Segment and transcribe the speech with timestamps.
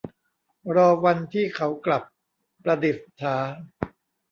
[0.75, 2.03] รอวันที่เขากลับ-
[2.63, 3.35] ประดิษฐา